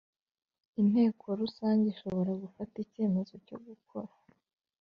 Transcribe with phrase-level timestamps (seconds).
[0.81, 4.11] Inteko rusange ishobora gufata icyemezo cyo gukora